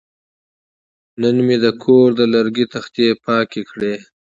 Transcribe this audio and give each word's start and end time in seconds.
نن 1.21 1.35
مې 1.45 1.57
د 1.63 1.65
کور 1.83 2.07
د 2.19 2.21
لرګي 2.33 2.65
تختې 2.73 3.07
پاکې 3.25 3.61
کړې. 3.69 3.93